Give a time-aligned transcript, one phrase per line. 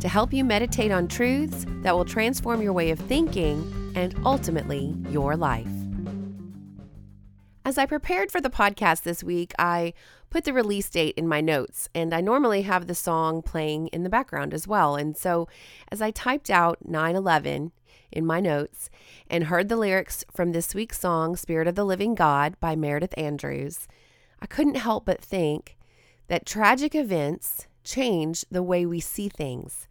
[0.00, 4.94] to help you meditate on truths that will transform your way of thinking and ultimately
[5.08, 5.66] your life.
[7.64, 9.92] As I prepared for the podcast this week, I
[10.30, 14.04] put the release date in my notes, and I normally have the song playing in
[14.04, 14.94] the background as well.
[14.94, 15.48] And so
[15.90, 17.72] as I typed out 9 11
[18.12, 18.88] in my notes
[19.28, 23.14] and heard the lyrics from this week's song, Spirit of the Living God by Meredith
[23.18, 23.88] Andrews,
[24.40, 25.76] I couldn't help but think
[26.28, 29.88] that tragic events change the way we see things.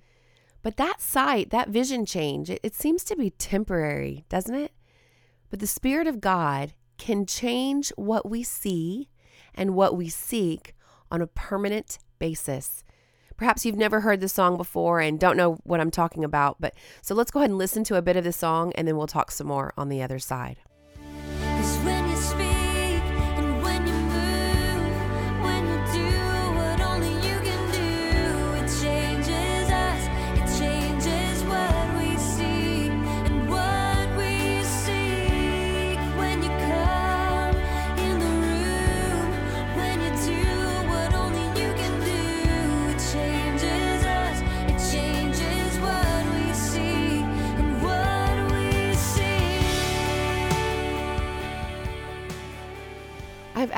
[0.65, 4.71] But that sight, that vision change, it, it seems to be temporary, doesn't it?
[5.51, 9.09] But the Spirit of God can change what we see
[9.53, 10.73] and what we seek
[11.11, 12.83] on a permanent basis.
[13.37, 16.73] Perhaps you've never heard the song before and don't know what I'm talking about, but
[17.03, 19.05] so let's go ahead and listen to a bit of the song and then we'll
[19.05, 20.57] talk some more on the other side.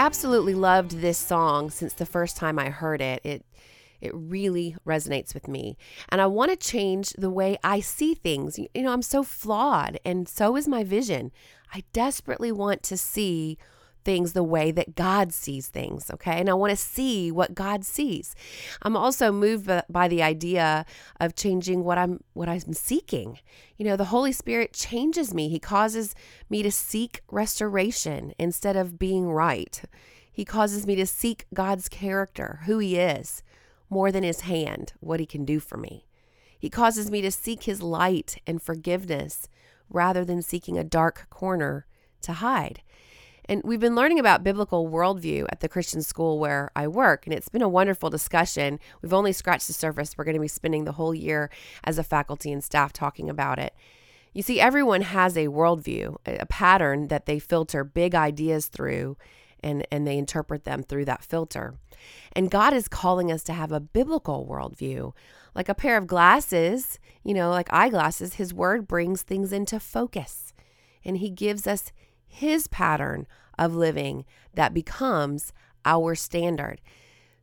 [0.07, 3.19] Absolutely loved this song since the first time I heard it.
[3.25, 3.45] It
[3.99, 5.75] it really resonates with me.
[6.07, 8.57] And I want to change the way I see things.
[8.57, 11.33] You know, I'm so flawed and so is my vision.
[11.73, 13.57] I desperately want to see
[14.07, 16.39] things the way that God sees things, okay?
[16.39, 18.35] And I want to see what God sees.
[18.81, 20.85] I'm also moved by the idea
[21.19, 23.39] of changing what I'm what I'm seeking.
[23.75, 25.49] You know, the Holy Spirit changes me.
[25.49, 26.15] He causes
[26.49, 29.81] me to seek restoration instead of being right.
[30.31, 33.43] He causes me to seek God's character, who he is,
[33.89, 36.07] more than his hand, what he can do for me.
[36.57, 39.49] He causes me to seek his light and forgiveness
[39.89, 41.85] rather than seeking a dark corner
[42.21, 42.81] to hide.
[43.49, 47.33] And we've been learning about biblical worldview at the Christian school where I work, and
[47.33, 48.79] it's been a wonderful discussion.
[49.01, 50.17] We've only scratched the surface.
[50.17, 51.49] We're going to be spending the whole year
[51.83, 53.73] as a faculty and staff talking about it.
[54.33, 59.17] You see, everyone has a worldview, a pattern that they filter big ideas through
[59.61, 61.75] and, and they interpret them through that filter.
[62.33, 65.13] And God is calling us to have a biblical worldview.
[65.55, 70.53] Like a pair of glasses, you know, like eyeglasses, His word brings things into focus
[71.03, 71.91] and He gives us
[72.27, 73.27] his pattern
[73.57, 75.53] of living that becomes
[75.85, 76.81] our standard.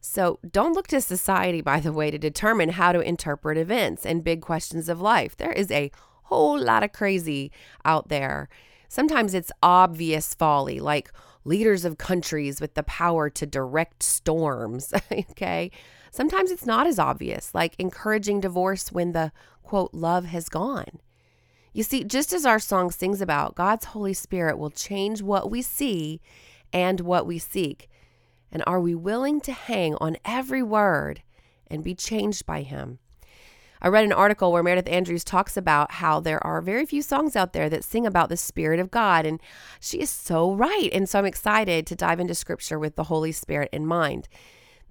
[0.00, 4.22] So don't look to society, by the way, to determine how to interpret events and
[4.22, 5.36] big questions of life.
[5.36, 5.90] There is a
[6.24, 7.50] whole lot of crazy
[7.84, 8.48] out there.
[8.88, 11.10] Sometimes it's obvious folly, like
[11.44, 14.92] leaders of countries with the power to direct storms.
[15.12, 15.70] okay.
[16.10, 21.00] Sometimes it's not as obvious, like encouraging divorce when the quote, love has gone.
[21.74, 25.60] You see, just as our song sings about, God's Holy Spirit will change what we
[25.60, 26.20] see
[26.72, 27.90] and what we seek.
[28.52, 31.24] And are we willing to hang on every word
[31.66, 33.00] and be changed by Him?
[33.82, 37.34] I read an article where Meredith Andrews talks about how there are very few songs
[37.34, 39.26] out there that sing about the Spirit of God.
[39.26, 39.40] And
[39.80, 40.90] she is so right.
[40.92, 44.28] And so I'm excited to dive into scripture with the Holy Spirit in mind.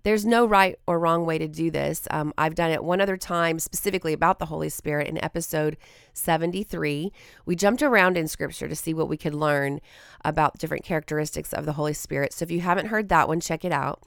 [0.03, 2.09] There's no right or wrong way to do this.
[2.11, 5.77] Um, I've done it one other time specifically about the Holy Spirit in episode
[6.11, 7.13] 73.
[7.45, 9.79] We jumped around in scripture to see what we could learn
[10.25, 12.33] about different characteristics of the Holy Spirit.
[12.33, 14.03] So if you haven't heard that one, check it out.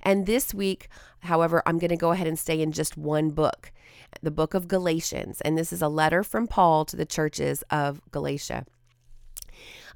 [0.00, 0.88] And this week,
[1.20, 3.72] however, I'm going to go ahead and stay in just one book,
[4.20, 5.40] the book of Galatians.
[5.40, 8.64] And this is a letter from Paul to the churches of Galatia.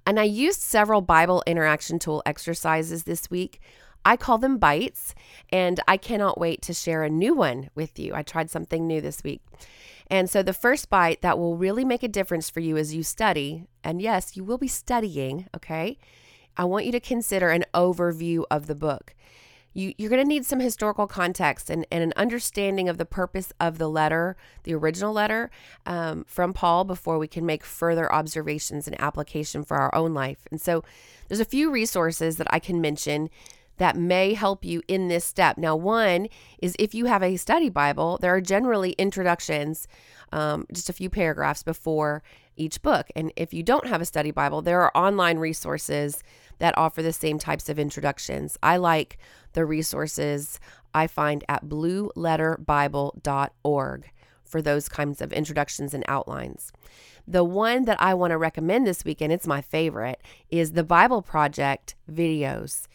[0.05, 3.61] And I used several Bible interaction tool exercises this week
[4.07, 5.17] I call them bites,
[5.51, 8.15] and I cannot wait to share a new one with you.
[8.15, 9.43] I tried something new this week.
[10.09, 13.03] And so, the first bite that will really make a difference for you as you
[13.03, 15.99] study, and yes, you will be studying, okay?
[16.57, 19.13] I want you to consider an overview of the book.
[19.75, 23.53] You, you're going to need some historical context and, and an understanding of the purpose
[23.59, 25.51] of the letter, the original letter
[25.85, 30.47] um, from Paul, before we can make further observations and application for our own life.
[30.53, 30.85] And so,
[31.27, 33.31] there's a few resources that I can mention
[33.79, 35.59] that may help you in this step.
[35.59, 36.29] Now, one
[36.61, 39.87] is if you have a study Bible, there are generally introductions,
[40.33, 42.23] um, just a few paragraphs before
[42.57, 43.09] each book.
[43.15, 46.23] And if you don't have a study Bible, there are online resources
[46.59, 48.57] that offer the same types of introductions.
[48.63, 49.19] I like
[49.53, 50.59] the resources
[50.95, 54.11] I find at blueletterbible.org
[54.43, 56.73] for those kinds of introductions and outlines.
[57.29, 61.23] The one that I want to recommend this weekend, it's my favorite, is the Bible
[61.23, 62.87] Project videos.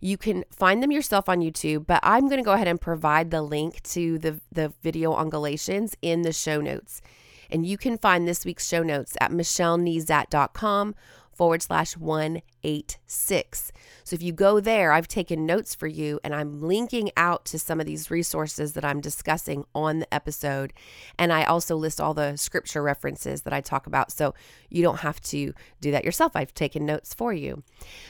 [0.00, 3.30] You can find them yourself on YouTube, but I'm going to go ahead and provide
[3.30, 7.02] the link to the, the video on Galatians in the show notes.
[7.50, 10.94] And you can find this week's show notes at michellenezat.com
[11.32, 13.72] forward slash 186.
[14.08, 17.58] So if you go there, I've taken notes for you and I'm linking out to
[17.58, 20.72] some of these resources that I'm discussing on the episode.
[21.18, 24.10] And I also list all the scripture references that I talk about.
[24.10, 24.34] So
[24.70, 25.52] you don't have to
[25.82, 26.34] do that yourself.
[26.34, 27.62] I've taken notes for you.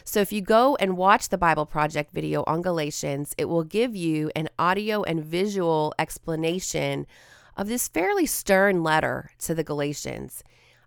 [0.04, 3.96] So if you go and watch the Bible Project video on Galatians, it will give
[3.96, 7.08] you an audio and visual explanation
[7.56, 10.44] of this fairly stern letter to the Galatians.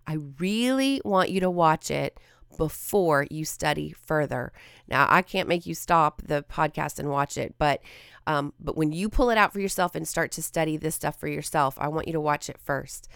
[0.07, 2.17] I really want you to watch it
[2.57, 4.51] before you study further.
[4.87, 7.81] Now, I can't make you stop the podcast and watch it, but
[8.27, 11.19] um, but when you pull it out for yourself and start to study this stuff
[11.19, 13.09] for yourself, I want you to watch it first.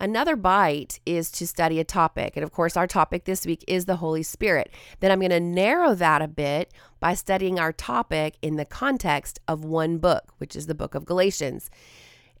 [0.00, 2.32] Another bite is to study a topic.
[2.34, 4.70] And of course, our topic this week is the Holy Spirit.
[5.00, 9.40] Then I'm going to narrow that a bit by studying our topic in the context
[9.46, 11.70] of one book, which is the book of Galatians.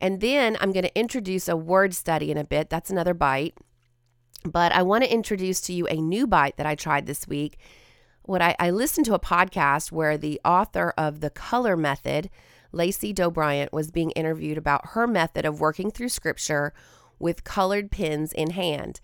[0.00, 2.70] And then I'm going to introduce a word study in a bit.
[2.70, 3.54] That's another bite.
[4.44, 7.58] But I want to introduce to you a new bite that I tried this week.
[8.22, 12.30] What I, I listened to a podcast where the author of The Color Method,
[12.72, 16.72] Lacey Dobryant, was being interviewed about her method of working through scripture
[17.18, 19.00] with colored pens in hand.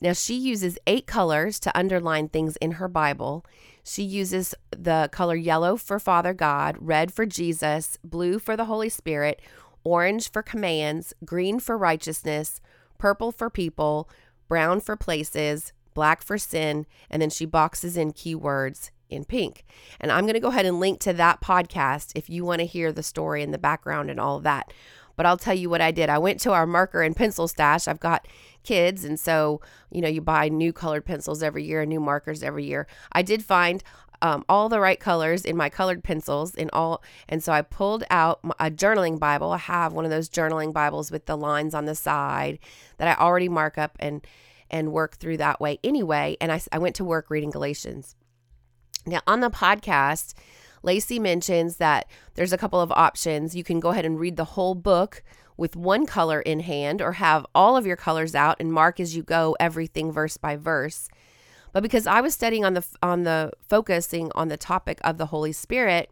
[0.00, 3.44] Now, she uses eight colors to underline things in her Bible.
[3.84, 8.88] She uses the color yellow for Father God, red for Jesus, blue for the Holy
[8.88, 9.40] Spirit,
[9.84, 12.60] orange for commands, green for righteousness,
[12.96, 14.08] purple for people,
[14.48, 19.64] brown for places, black for sin, and then she boxes in keywords in pink.
[20.00, 22.66] And I'm going to go ahead and link to that podcast if you want to
[22.66, 24.72] hear the story and the background and all that.
[25.16, 26.08] But I'll tell you what I did.
[26.08, 27.86] I went to our marker and pencil stash.
[27.86, 28.26] I've got
[28.62, 29.60] kids, and so,
[29.90, 32.86] you know, you buy new colored pencils every year and new markers every year.
[33.12, 33.82] I did find
[34.22, 38.04] um, all the right colors in my colored pencils in all and so i pulled
[38.08, 39.50] out a journaling bible.
[39.50, 42.60] I have one of those journaling bibles with the lines on the side
[42.98, 44.24] that i already mark up and
[44.70, 48.14] and work through that way anyway and i, I went to work reading galatians.
[49.04, 50.34] Now on the podcast
[50.84, 53.56] lacey mentions that there's a couple of options.
[53.56, 55.22] You can go ahead and read the whole book
[55.56, 59.14] with one color in hand or have all of your colors out and mark as
[59.16, 61.08] you go everything verse by verse
[61.72, 65.26] but because I was studying on the on the focusing on the topic of the
[65.26, 66.10] Holy Spirit,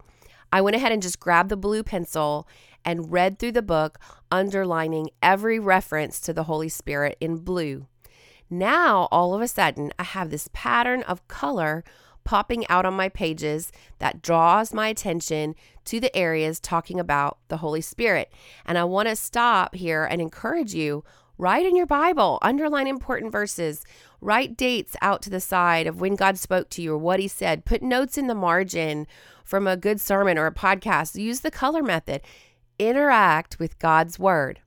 [0.52, 2.48] I went ahead and just grabbed the blue pencil
[2.84, 3.98] and read through the book,
[4.30, 7.86] underlining every reference to the Holy Spirit in blue.
[8.48, 11.84] Now, all of a sudden, I have this pattern of color
[12.24, 15.54] popping out on my pages that draws my attention
[15.86, 18.32] to the areas talking about the Holy Spirit.
[18.66, 21.04] And I want to stop here and encourage you
[21.38, 23.84] write in your Bible, underline important verses,
[24.20, 27.28] Write dates out to the side of when God spoke to you or what he
[27.28, 27.64] said.
[27.64, 29.06] Put notes in the margin
[29.44, 31.20] from a good sermon or a podcast.
[31.20, 32.20] Use the color method.
[32.78, 34.60] Interact with God's word.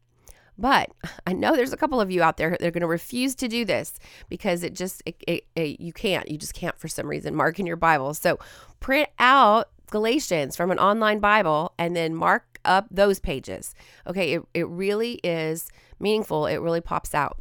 [0.58, 0.92] But
[1.28, 3.48] I know there's a couple of you out there that are going to refuse to
[3.48, 6.30] do this because it just, it, it, it, you can't.
[6.30, 8.14] You just can't for some reason mark in your Bible.
[8.14, 8.40] So
[8.80, 13.76] print out Galatians from an online Bible and then mark up those pages.
[14.08, 15.70] Okay, it, it really is
[16.00, 16.46] meaningful.
[16.46, 17.40] It really pops out.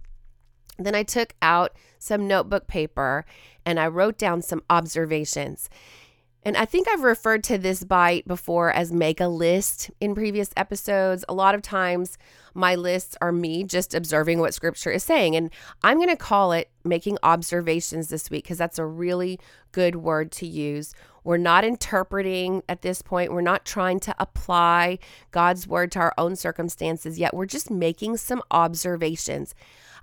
[0.78, 3.24] Then I took out some notebook paper
[3.64, 5.68] and I wrote down some observations.
[6.44, 10.50] And I think I've referred to this bite before as make a list in previous
[10.56, 11.24] episodes.
[11.28, 12.18] A lot of times,
[12.52, 15.36] my lists are me just observing what scripture is saying.
[15.36, 15.50] And
[15.84, 19.38] I'm going to call it making observations this week because that's a really
[19.70, 20.94] good word to use.
[21.22, 24.98] We're not interpreting at this point, we're not trying to apply
[25.30, 27.34] God's word to our own circumstances yet.
[27.34, 29.54] We're just making some observations.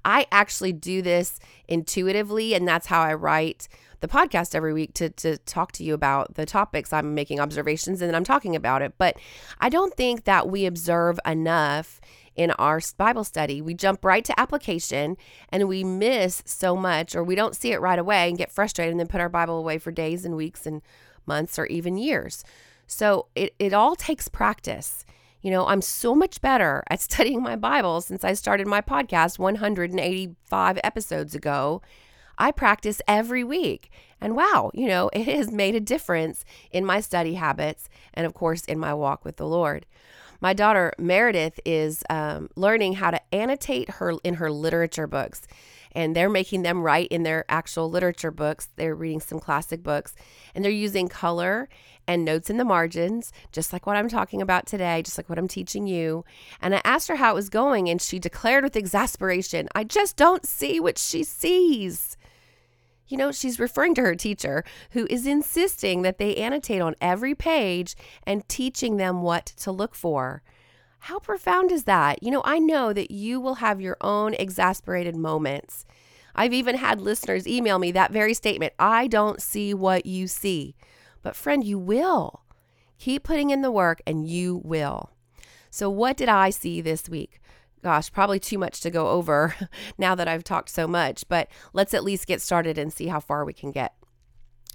[0.06, 3.68] I actually do this intuitively, and that's how I write
[4.02, 8.02] the podcast every week to, to talk to you about the topics I'm making observations
[8.02, 8.94] and then I'm talking about it.
[8.98, 9.18] But
[9.60, 12.00] I don't think that we observe enough
[12.36, 13.62] in our Bible study.
[13.62, 15.18] We jump right to application
[15.50, 18.92] and we miss so much, or we don't see it right away and get frustrated
[18.92, 20.82] and then put our Bible away for days and weeks and
[21.26, 22.44] months or even years.
[22.88, 25.06] So it, it all takes practice.
[25.42, 29.38] You know, I'm so much better at studying my Bible since I started my podcast
[29.38, 31.82] 185 episodes ago.
[32.40, 33.92] I practice every week.
[34.22, 38.34] And wow, you know, it has made a difference in my study habits and, of
[38.34, 39.86] course, in my walk with the Lord.
[40.42, 45.42] My daughter Meredith is um, learning how to annotate her in her literature books,
[45.92, 48.70] and they're making them write in their actual literature books.
[48.78, 50.16] They're reading some classic books,
[50.56, 51.68] and they're using color
[52.08, 55.38] and notes in the margins, just like what I'm talking about today, just like what
[55.38, 56.24] I'm teaching you.
[56.62, 60.16] And I asked her how it was going, and she declared with exasperation, "I just
[60.16, 62.16] don't see what she sees."
[63.10, 67.36] You know, she's referring to her teacher who is insisting that they annotate on every
[67.36, 70.44] page and teaching them what to look for.
[71.00, 72.22] How profound is that?
[72.22, 75.86] You know, I know that you will have your own exasperated moments.
[76.36, 80.76] I've even had listeners email me that very statement I don't see what you see.
[81.22, 82.44] But, friend, you will.
[83.00, 85.12] Keep putting in the work and you will.
[85.70, 87.40] So, what did I see this week?
[87.84, 89.56] Gosh, probably too much to go over
[89.98, 93.20] now that I've talked so much, but let's at least get started and see how
[93.20, 93.94] far we can get.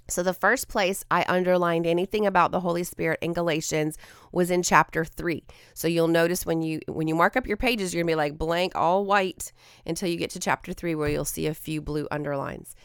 [0.07, 3.97] So, the first place I underlined anything about the Holy Spirit in Galatians
[4.31, 5.43] was in chapter 3.
[5.73, 8.37] So, you'll notice when you when you mark up your pages, you're to be like
[8.37, 9.51] blank all white
[9.83, 12.75] until you get to chapter 3 where you'll see a few blue underlines.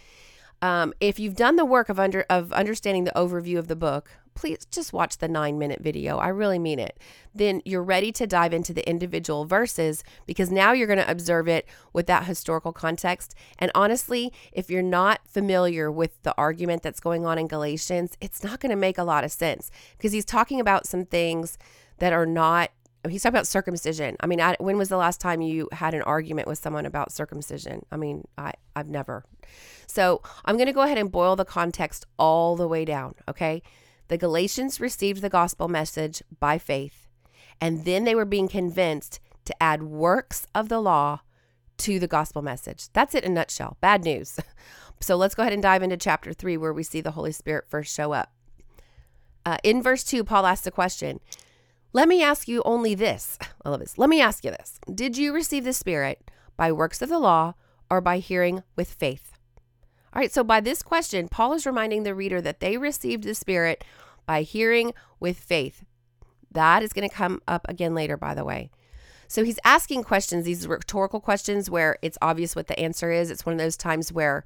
[0.63, 4.11] Um, if you've done the work of under of understanding the overview of the book,
[4.35, 6.19] please just watch the nine minute video.
[6.19, 6.99] I really mean it.
[7.35, 11.49] Then you're ready to dive into the individual verses because now you're going to observe
[11.49, 13.35] it with that historical context.
[13.59, 18.43] And honestly, if you're not familiar with the argument that's going on in Galatians, it's
[18.43, 21.59] not going to make a lot of sense because he's talking about some things
[21.99, 22.71] that are not
[23.09, 24.17] he's talking about circumcision.
[24.21, 27.13] I mean, I, when was the last time you had an argument with someone about
[27.13, 27.87] circumcision?
[27.91, 29.25] I mean, I I've never.
[29.87, 33.15] So I'm going to go ahead and boil the context all the way down.
[33.29, 33.63] Okay,
[34.11, 37.07] the Galatians received the gospel message by faith,
[37.61, 41.21] and then they were being convinced to add works of the law
[41.79, 42.89] to the gospel message.
[42.93, 43.79] That's it in a nutshell.
[43.81, 44.39] Bad news.
[45.03, 47.65] So let's go ahead and dive into chapter three, where we see the Holy Spirit
[47.71, 48.35] first show up.
[49.47, 51.21] Uh, in verse two, Paul asks the question
[51.95, 53.39] let me ask you only this.
[53.65, 53.97] I love this.
[53.97, 54.79] Let me ask you this.
[54.95, 57.55] Did you receive the Spirit by works of the law
[57.91, 59.30] or by hearing with faith?
[60.13, 63.35] All right, so by this question, Paul is reminding the reader that they received the
[63.35, 63.85] Spirit
[64.27, 65.85] by hearing with faith.
[66.51, 68.71] That is going to come up again later, by the way.
[69.29, 73.31] So he's asking questions, these rhetorical questions where it's obvious what the answer is.
[73.31, 74.45] It's one of those times where,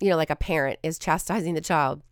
[0.00, 2.02] you know, like a parent is chastising the child.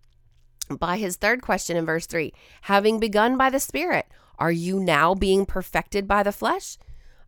[0.71, 4.07] By his third question in verse 3, having begun by the Spirit,
[4.39, 6.79] are you now being perfected by the flesh?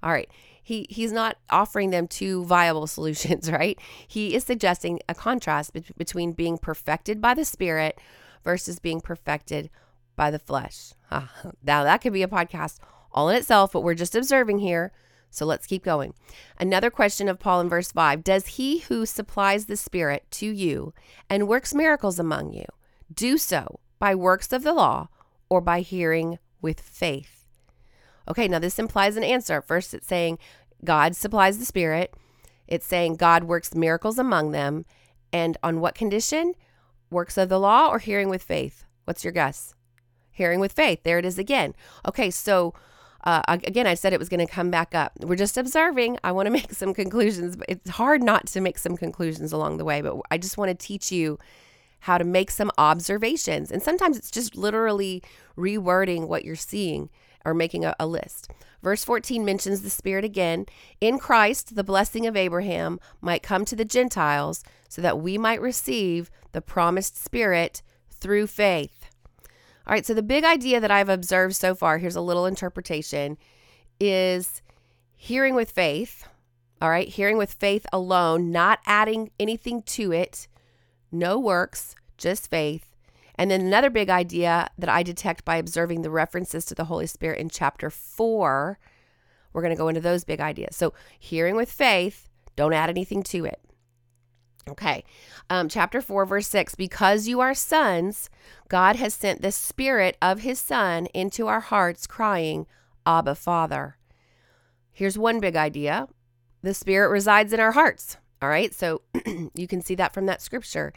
[0.02, 0.30] All right.
[0.68, 3.78] He, he's not offering them two viable solutions, right?
[4.06, 7.98] He is suggesting a contrast be- between being perfected by the Spirit
[8.44, 9.70] versus being perfected
[10.16, 10.92] by the flesh.
[11.62, 12.78] Now, that could be a podcast
[13.12, 14.92] all in itself, but we're just observing here.
[15.30, 16.12] So let's keep going.
[16.58, 20.92] Another question of Paul in verse 5 Does he who supplies the Spirit to you
[21.30, 22.66] and works miracles among you
[23.14, 25.08] do so by works of the law
[25.48, 27.37] or by hearing with faith.
[28.28, 29.62] Okay, now this implies an answer.
[29.62, 30.38] First, it's saying
[30.84, 32.14] God supplies the Spirit,
[32.66, 34.84] it's saying God works miracles among them.
[35.32, 36.54] And on what condition?
[37.10, 38.84] Works of the law or hearing with faith?
[39.04, 39.74] What's your guess?
[40.30, 41.02] Hearing with faith.
[41.02, 41.74] There it is again.
[42.06, 42.74] Okay, so
[43.24, 45.12] uh, again, I said it was going to come back up.
[45.20, 46.18] We're just observing.
[46.22, 47.56] I want to make some conclusions.
[47.56, 50.70] But it's hard not to make some conclusions along the way, but I just want
[50.70, 51.38] to teach you
[52.00, 53.72] how to make some observations.
[53.72, 55.22] And sometimes it's just literally
[55.56, 57.10] rewording what you're seeing
[57.44, 58.50] or making a, a, list.
[58.82, 60.66] Verse 14 mentions the Spirit again.
[61.00, 65.60] In Christ, the blessing of Abraham might come to the Gentiles so that we might
[65.60, 69.10] receive the promised Spirit through faith.
[69.86, 73.38] All right, so the big idea that I've observed so far, here's a little interpretation,
[73.98, 74.62] is
[75.16, 76.26] hearing with faith.
[76.80, 80.46] All right, hearing with faith alone, not adding anything to it
[81.10, 82.87] no works, just faith.
[83.38, 87.06] And then another big idea that I detect by observing the references to the Holy
[87.06, 88.78] Spirit in chapter four,
[89.52, 90.76] we're going to go into those big ideas.
[90.76, 93.60] So, hearing with faith, don't add anything to it.
[94.68, 95.04] Okay,
[95.48, 98.28] um, chapter 4, verse 6 Because you are sons,
[98.68, 102.66] God has sent the Spirit of His Son into our hearts, crying,
[103.06, 103.96] Abba, Father.
[104.92, 106.08] Here's one big idea
[106.62, 108.18] the Spirit resides in our hearts.
[108.40, 109.02] All right, so
[109.54, 110.92] you can see that from that scripture.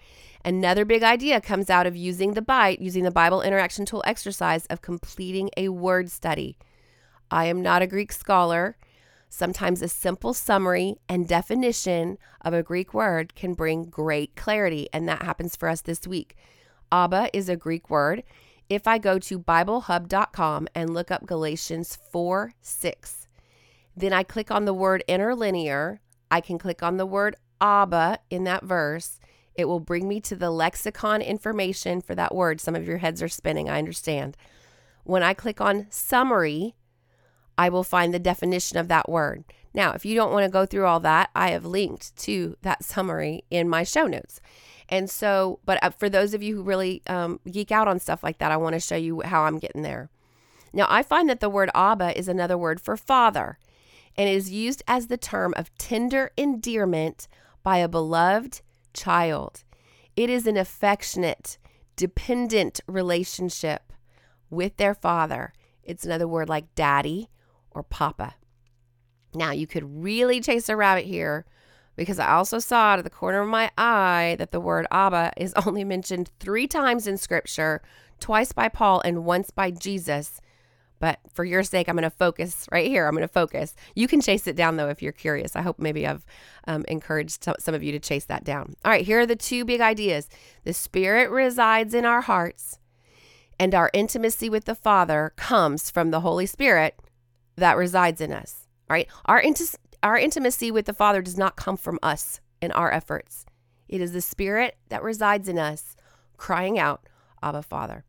[0.45, 4.67] Another big idea comes out of using the bite, using the Bible interaction tool exercise
[4.67, 6.57] of completing a word study.
[7.31, 8.77] I am not a Greek scholar.
[9.27, 15.07] Sometimes a simple summary and definition of a Greek word can bring great clarity, and
[15.07, 16.35] that happens for us this week.
[16.91, 18.23] Abba is a Greek word.
[18.69, 23.27] If I go to BibleHub.com and look up Galatians 4 6,
[23.95, 28.43] then I click on the word interlinear I can click on the word Abba in
[28.45, 29.19] that verse,
[29.53, 32.61] It will bring me to the lexicon information for that word.
[32.61, 34.37] Some of your heads are spinning, I understand.
[35.03, 36.73] When I click on summary,
[37.57, 39.43] I will find the definition of that word.
[39.73, 42.83] Now, if you don't want to go through all that, I have linked to that
[42.83, 44.39] summary in my show notes.
[44.89, 48.23] And so, but uh, for those of you who really um, geek out on stuff
[48.23, 50.09] like that, I want to show you how I'm getting there.
[50.73, 53.59] Now, I find that the word Abba is another word for father
[54.21, 57.27] and is used as the term of tender endearment
[57.63, 58.61] by a beloved
[58.93, 59.63] child.
[60.15, 61.57] It is an affectionate,
[61.95, 63.91] dependent relationship
[64.51, 65.53] with their father.
[65.83, 67.29] It's another word like daddy
[67.71, 68.35] or papa.
[69.33, 71.43] Now, you could really chase a rabbit here
[71.95, 75.33] because I also saw out of the corner of my eye that the word Abba
[75.35, 77.81] is only mentioned three times in scripture,
[78.19, 80.39] twice by Paul and once by Jesus.
[81.01, 83.07] But for your sake, I'm going to focus right here.
[83.07, 83.75] I'm going to focus.
[83.95, 85.55] You can chase it down though if you're curious.
[85.55, 86.23] I hope maybe I've
[86.67, 88.75] um, encouraged some of you to chase that down.
[88.85, 90.29] All right, here are the two big ideas
[90.63, 92.77] the Spirit resides in our hearts,
[93.59, 96.95] and our intimacy with the Father comes from the Holy Spirit
[97.55, 98.67] that resides in us.
[98.87, 102.71] All right, our, int- our intimacy with the Father does not come from us and
[102.73, 103.47] our efforts,
[103.89, 105.95] it is the Spirit that resides in us
[106.37, 107.07] crying out,
[107.41, 108.05] Abba, Father,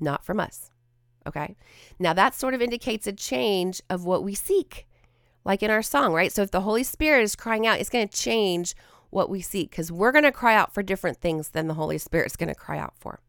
[0.00, 0.71] not from us.
[1.26, 1.56] Okay.
[1.98, 4.86] Now that sort of indicates a change of what we seek,
[5.44, 6.32] like in our song, right?
[6.32, 8.74] So if the Holy Spirit is crying out, it's going to change
[9.10, 11.98] what we seek because we're going to cry out for different things than the Holy
[11.98, 13.20] Spirit's going to cry out for.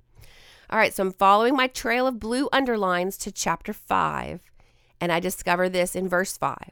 [0.70, 0.94] All right.
[0.94, 4.42] So I'm following my trail of blue underlines to chapter five,
[5.00, 6.72] and I discover this in verse five.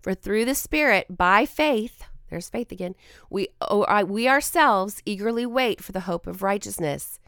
[0.00, 2.94] For through the Spirit, by faith, there's faith again,
[3.30, 7.18] we, oh, we ourselves eagerly wait for the hope of righteousness.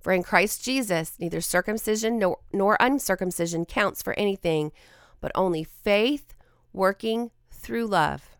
[0.00, 4.72] For in Christ Jesus, neither circumcision nor, nor uncircumcision counts for anything,
[5.20, 6.34] but only faith
[6.72, 8.36] working through love.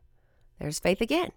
[0.58, 1.32] There's faith again.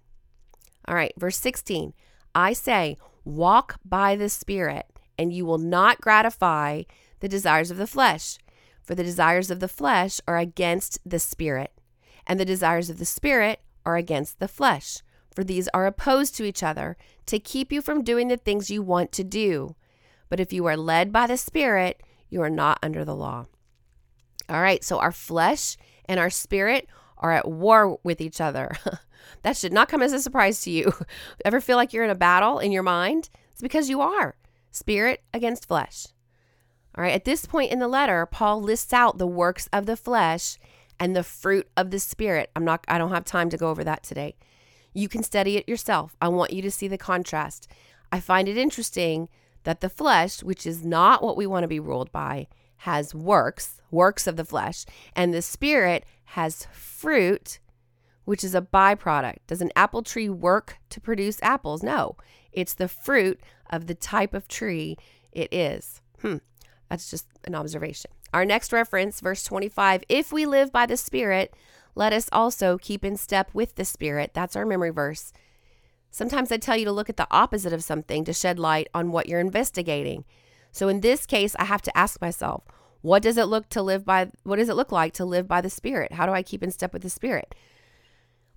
[0.88, 1.94] All right, verse 16.
[2.34, 4.86] I say, walk by the Spirit,
[5.18, 6.84] and you will not gratify
[7.20, 8.38] the desires of the flesh.
[8.84, 11.72] For the desires of the flesh are against the Spirit,
[12.26, 15.02] and the desires of the Spirit are against the flesh.
[15.36, 18.82] For these are opposed to each other to keep you from doing the things you
[18.82, 19.76] want to do.
[20.32, 23.48] But if you are led by the Spirit, you are not under the law.
[24.48, 28.72] All right, so our flesh and our spirit are at war with each other.
[29.44, 30.94] that should not come as a surprise to you.
[31.46, 33.30] Ever feel like you're in a battle in your mind?
[33.52, 34.38] It's because you are
[34.72, 36.08] spirit against flesh.
[36.96, 39.98] All right, at this point in the letter, Paul lists out the works of the
[39.98, 40.58] flesh
[40.98, 42.52] and the fruit of the spirit.
[42.56, 44.38] I'm not I don't have time to go over that today.
[44.94, 46.16] You can study it yourself.
[46.22, 47.68] I want you to see the contrast.
[48.14, 49.28] I find it interesting
[49.64, 52.48] that the flesh, which is not what we want to be ruled by,
[52.78, 57.60] has works, works of the flesh, and the spirit has fruit,
[58.26, 59.38] which is a byproduct.
[59.48, 61.84] Does an apple tree work to produce apples?
[61.84, 62.16] No,
[62.52, 64.98] it's the fruit of the type of tree
[65.32, 66.02] it is.
[66.22, 66.38] Hmm,
[66.90, 68.12] that's just an observation.
[68.34, 71.54] Our next reference, verse 25 If we live by the Spirit,
[71.96, 74.32] let us also keep in step with the Spirit.
[74.34, 75.34] That's our memory verse.
[76.12, 79.12] Sometimes I tell you to look at the opposite of something to shed light on
[79.12, 80.26] what you're investigating.
[80.72, 82.64] So in this case, I have to ask myself,
[83.02, 85.62] what does it look to live by what does it look like to live by
[85.62, 86.14] the spirit?
[86.14, 87.56] How do I keep in step with the spirit?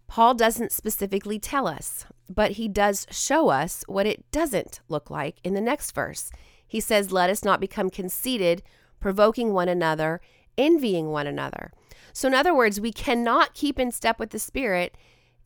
[0.06, 5.36] Paul doesn't specifically tell us, but he does show us what it doesn't look like
[5.42, 6.30] in the next verse.
[6.66, 8.62] He says, "Let us not become conceited,
[9.00, 10.20] provoking one another,
[10.58, 11.72] envying one another."
[12.12, 14.96] So in other words, we cannot keep in step with the spirit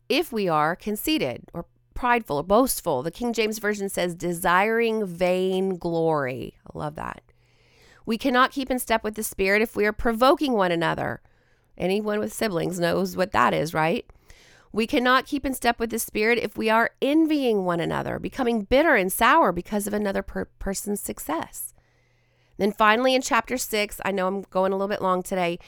[0.09, 1.65] if we are conceited or
[1.99, 3.03] prideful or boastful.
[3.03, 6.55] The King James Version says desiring vain glory.
[6.65, 7.21] I love that.
[8.05, 11.21] We cannot keep in step with the Spirit if we are provoking one another.
[11.77, 14.05] Anyone with siblings knows what that is, right?
[14.71, 18.61] We cannot keep in step with the Spirit if we are envying one another, becoming
[18.61, 21.73] bitter and sour because of another per- person's success.
[22.57, 25.59] Then finally, in chapter six, I know I'm going a little bit long today,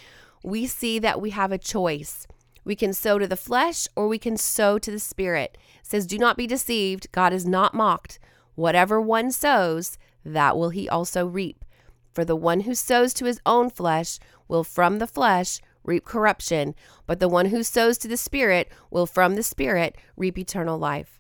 [0.46, 2.26] we see that we have a choice.
[2.64, 5.58] We can sow to the flesh or we can sow to the spirit.
[5.80, 7.12] It says, Do not be deceived.
[7.12, 8.20] God is not mocked.
[8.56, 11.66] Whatever one sows, that will he also reap.
[12.14, 16.76] For the one who sows to his own flesh will from the flesh reap corruption,
[17.08, 21.20] but the one who sows to the Spirit will from the Spirit reap eternal life.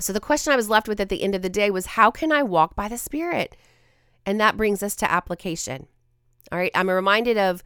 [0.00, 2.10] So the question I was left with at the end of the day was how
[2.10, 3.56] can I walk by the Spirit?
[4.26, 5.86] And that brings us to application.
[6.50, 7.62] All right, I'm reminded of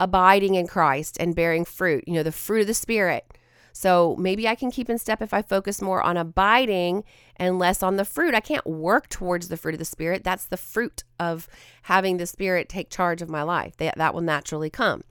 [0.00, 3.32] abiding in Christ and bearing fruit, you know, the fruit of the Spirit.
[3.72, 7.04] So maybe I can keep in step if I focus more on abiding
[7.36, 8.34] and less on the fruit.
[8.34, 10.24] I can't work towards the fruit of the Spirit.
[10.24, 11.46] That's the fruit of
[11.82, 13.76] having the Spirit take charge of my life.
[13.76, 15.04] That, that will naturally come.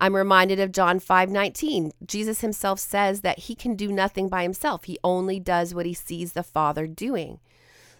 [0.00, 1.90] I'm reminded of John 5:19.
[2.06, 4.84] Jesus himself says that he can do nothing by himself.
[4.84, 7.38] He only does what he sees the Father doing.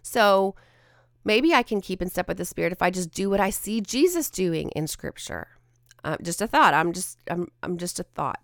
[0.02, 0.54] So,
[1.24, 3.50] maybe I can keep in step with the Spirit if I just do what I
[3.50, 5.48] see Jesus doing in scripture.
[6.04, 6.74] Uh, just a thought.
[6.74, 8.40] I'm just I'm I'm just a thought.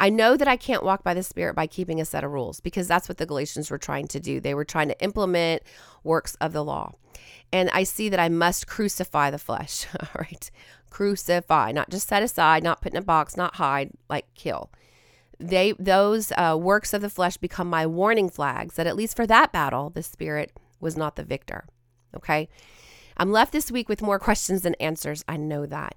[0.00, 2.60] I know that I can't walk by the Spirit by keeping a set of rules
[2.60, 4.40] because that's what the Galatians were trying to do.
[4.40, 5.62] They were trying to implement
[6.04, 6.92] works of the law.
[7.52, 9.86] And I see that I must crucify the flesh.
[10.00, 10.50] All right.
[10.90, 14.70] Crucify, not just set aside, not put in a box, not hide, like kill.
[15.40, 19.26] They those uh, works of the flesh become my warning flags that at least for
[19.26, 21.64] that battle, the spirit was not the victor.
[22.16, 22.48] Okay.
[23.16, 25.24] I'm left this week with more questions than answers.
[25.28, 25.96] I know that.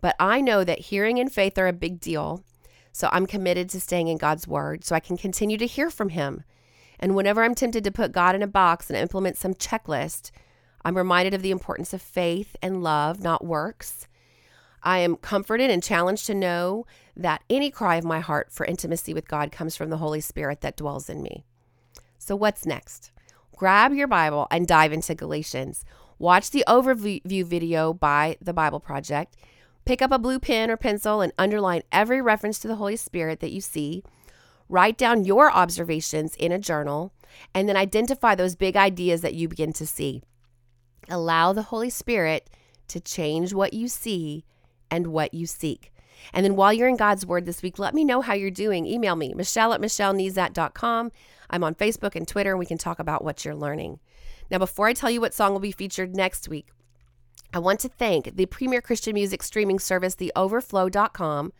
[0.00, 2.42] But I know that hearing and faith are a big deal.
[2.92, 6.10] So I'm committed to staying in God's word so I can continue to hear from
[6.10, 6.44] Him.
[6.98, 10.30] And whenever I'm tempted to put God in a box and implement some checklist,
[10.84, 14.06] I'm reminded of the importance of faith and love, not works.
[14.82, 16.86] I am comforted and challenged to know
[17.16, 20.62] that any cry of my heart for intimacy with God comes from the Holy Spirit
[20.62, 21.44] that dwells in me.
[22.18, 23.12] So, what's next?
[23.56, 25.84] Grab your Bible and dive into Galatians.
[26.18, 29.36] Watch the overview video by the Bible Project.
[29.84, 33.40] Pick up a blue pen or pencil and underline every reference to the Holy Spirit
[33.40, 34.02] that you see.
[34.68, 37.12] Write down your observations in a journal
[37.54, 40.22] and then identify those big ideas that you begin to see.
[41.08, 42.48] Allow the Holy Spirit
[42.88, 44.44] to change what you see
[44.90, 45.92] and what you seek.
[46.32, 48.86] And then while you're in God's Word this week, let me know how you're doing.
[48.86, 51.12] Email me, Michelle at michellenezat.com.
[51.48, 53.98] I'm on Facebook and Twitter, and we can talk about what you're learning.
[54.50, 56.68] Now, before I tell you what song will be featured next week,
[57.52, 61.52] I want to thank the premier Christian music streaming service, theoverflow.com,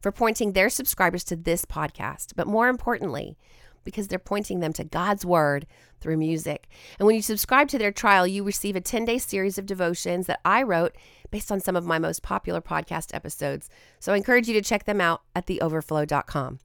[0.00, 2.34] for pointing their subscribers to this podcast.
[2.36, 3.36] But more importantly,
[3.84, 5.66] because they're pointing them to God's Word
[6.00, 6.68] through music.
[6.98, 10.26] And when you subscribe to their trial, you receive a 10 day series of devotions
[10.26, 10.94] that I wrote
[11.30, 13.70] based on some of my most popular podcast episodes.
[13.98, 16.58] So I encourage you to check them out at theoverflow.com.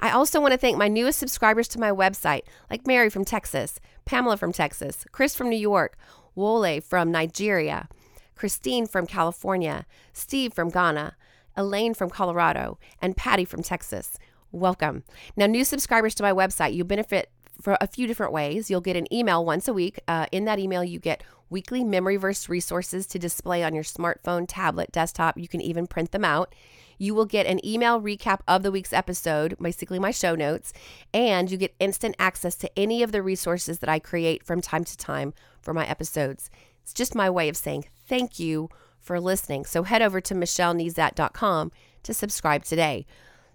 [0.00, 3.78] I also want to thank my newest subscribers to my website, like Mary from Texas,
[4.04, 5.98] Pamela from Texas, Chris from New York,
[6.34, 7.88] Wole from Nigeria,
[8.36, 11.16] Christine from California, Steve from Ghana,
[11.56, 14.18] Elaine from Colorado, and Patty from Texas.
[14.52, 15.04] Welcome.
[15.36, 18.70] Now, new subscribers to my website, you benefit for a few different ways.
[18.70, 19.98] You'll get an email once a week.
[20.06, 24.44] Uh, in that email, you get weekly memory verse resources to display on your smartphone,
[24.46, 25.38] tablet, desktop.
[25.38, 26.54] You can even print them out.
[26.98, 30.72] You will get an email recap of the week's episode, basically my show notes,
[31.12, 34.84] and you get instant access to any of the resources that I create from time
[34.84, 36.50] to time for my episodes.
[36.82, 38.68] It's just my way of saying thank you
[39.00, 39.64] for listening.
[39.64, 43.06] So head over to michellenezat.com to subscribe today.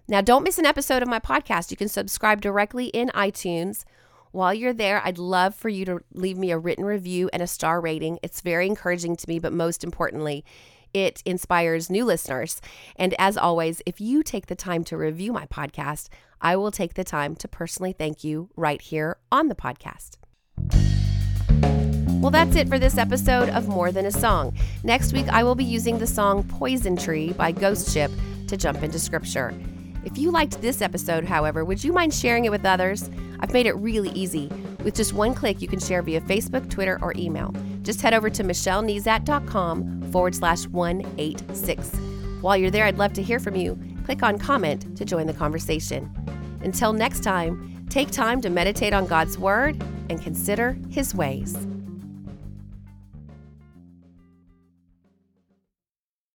[0.08, 1.70] Now, don't miss an episode of my podcast.
[1.70, 3.84] You can subscribe directly in iTunes.
[4.32, 7.46] While you're there, I'd love for you to leave me a written review and a
[7.46, 8.18] star rating.
[8.22, 10.44] It's very encouraging to me, but most importantly,
[10.92, 12.60] it inspires new listeners.
[12.96, 16.08] And as always, if you take the time to review my podcast,
[16.40, 20.16] I will take the time to personally thank you right here on the podcast.
[22.22, 24.54] Well, that's it for this episode of More Than a Song.
[24.84, 28.12] Next week, I will be using the song Poison Tree by Ghost Ship
[28.46, 29.52] to jump into scripture.
[30.04, 33.10] If you liked this episode, however, would you mind sharing it with others?
[33.40, 34.48] I've made it really easy.
[34.84, 37.52] With just one click, you can share via Facebook, Twitter, or email.
[37.82, 41.90] Just head over to michellenezat.com forward slash 186.
[42.40, 43.76] While you're there, I'd love to hear from you.
[44.04, 46.08] Click on comment to join the conversation.
[46.62, 51.66] Until next time, take time to meditate on God's Word and consider His ways.